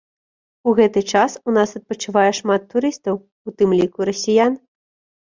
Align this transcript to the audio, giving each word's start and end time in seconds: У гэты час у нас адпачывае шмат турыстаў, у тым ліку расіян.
У 0.71 0.71
гэты 0.79 1.03
час 1.11 1.35
у 1.51 1.55
нас 1.59 1.69
адпачывае 1.81 2.25
шмат 2.41 2.61
турыстаў, 2.75 3.23
у 3.23 3.49
тым 3.61 3.79
ліку 3.85 3.99
расіян. 4.15 4.53